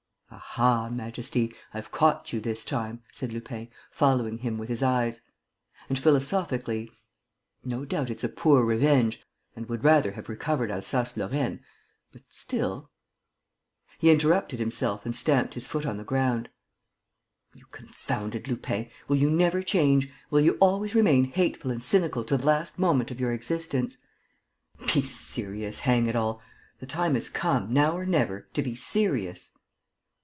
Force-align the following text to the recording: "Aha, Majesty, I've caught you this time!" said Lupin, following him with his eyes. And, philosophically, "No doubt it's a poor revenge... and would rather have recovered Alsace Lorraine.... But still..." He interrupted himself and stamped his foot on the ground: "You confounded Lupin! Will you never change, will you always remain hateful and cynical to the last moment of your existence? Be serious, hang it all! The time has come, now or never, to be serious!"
"Aha, 0.33 0.89
Majesty, 0.89 1.53
I've 1.73 1.91
caught 1.91 2.31
you 2.31 2.39
this 2.39 2.63
time!" 2.63 3.03
said 3.11 3.31
Lupin, 3.33 3.67
following 3.91 4.37
him 4.37 4.57
with 4.57 4.69
his 4.69 4.81
eyes. 4.81 5.19
And, 5.89 5.99
philosophically, 5.99 6.89
"No 7.65 7.83
doubt 7.83 8.09
it's 8.09 8.23
a 8.23 8.29
poor 8.29 8.63
revenge... 8.63 9.21
and 9.57 9.67
would 9.67 9.83
rather 9.83 10.13
have 10.13 10.29
recovered 10.29 10.71
Alsace 10.71 11.17
Lorraine.... 11.17 11.61
But 12.13 12.23
still..." 12.29 12.89
He 13.99 14.09
interrupted 14.09 14.57
himself 14.59 15.05
and 15.05 15.13
stamped 15.15 15.53
his 15.53 15.67
foot 15.67 15.85
on 15.85 15.97
the 15.97 16.03
ground: 16.05 16.49
"You 17.53 17.65
confounded 17.67 18.47
Lupin! 18.47 18.89
Will 19.09 19.17
you 19.17 19.29
never 19.29 19.61
change, 19.61 20.09
will 20.29 20.41
you 20.41 20.57
always 20.61 20.95
remain 20.95 21.25
hateful 21.25 21.71
and 21.71 21.83
cynical 21.83 22.23
to 22.23 22.37
the 22.37 22.45
last 22.45 22.79
moment 22.79 23.11
of 23.11 23.19
your 23.19 23.33
existence? 23.33 23.97
Be 24.93 25.01
serious, 25.03 25.79
hang 25.79 26.07
it 26.07 26.15
all! 26.15 26.41
The 26.79 26.87
time 26.87 27.15
has 27.15 27.29
come, 27.29 27.73
now 27.73 27.91
or 27.93 28.05
never, 28.05 28.47
to 28.53 28.61
be 28.61 28.75
serious!" 28.75 29.51